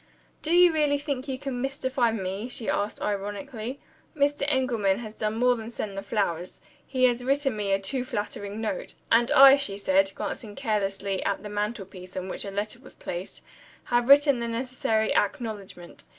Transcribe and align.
"Do 0.41 0.51
you 0.55 0.73
really 0.73 0.97
think 0.97 1.27
you 1.27 1.37
can 1.37 1.61
mystify 1.61 2.09
me?" 2.09 2.49
she 2.49 2.67
asked 2.67 3.03
ironically. 3.03 3.77
"Mr. 4.17 4.43
Engelman 4.47 4.97
has 4.97 5.13
done 5.13 5.37
more 5.37 5.55
than 5.55 5.69
send 5.69 5.95
the 5.95 6.01
flowers 6.01 6.59
he 6.87 7.03
has 7.03 7.23
written 7.23 7.55
me 7.55 7.71
a 7.71 7.77
too 7.77 8.03
flattering 8.03 8.59
note. 8.59 8.95
And 9.11 9.29
I," 9.29 9.57
she 9.57 9.77
said, 9.77 10.11
glancing 10.15 10.55
carelessly 10.55 11.23
at 11.23 11.43
the 11.43 11.49
mantelpiece, 11.49 12.17
on 12.17 12.29
which 12.29 12.45
a 12.45 12.49
letter 12.49 12.79
was 12.79 12.95
placed, 12.95 13.43
"have 13.85 14.09
written 14.09 14.39
the 14.39 14.47
necessary 14.47 15.13
acknowledgment. 15.15 16.03